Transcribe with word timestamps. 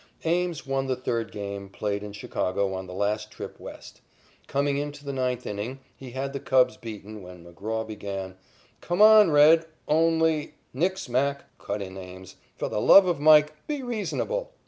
Ames 0.25 0.65
won 0.65 0.87
the 0.87 0.95
third 0.95 1.31
game 1.31 1.69
played 1.69 2.01
in 2.01 2.11
Chicago 2.11 2.73
on 2.73 2.87
the 2.87 2.91
last 2.95 3.29
trip 3.29 3.59
West. 3.59 4.01
Coming 4.47 4.77
into 4.77 5.05
the 5.05 5.13
ninth 5.13 5.45
inning, 5.45 5.79
he 5.95 6.09
had 6.09 6.33
the 6.33 6.39
Cubs 6.39 6.75
beaten, 6.75 7.21
when 7.21 7.45
McGraw 7.45 7.85
began: 7.85 8.35
"Come 8.81 8.99
on, 9.03 9.29
'Red,' 9.29 9.67
only" 9.87 10.55
"Nix, 10.73 11.07
Mac," 11.07 11.43
cut 11.59 11.83
in 11.83 11.97
Ames, 11.99 12.37
"for 12.55 12.67
the 12.67 12.81
love 12.81 13.05
of 13.05 13.19
Mike, 13.19 13.53
be 13.67 13.83
reasonable." 13.83 14.51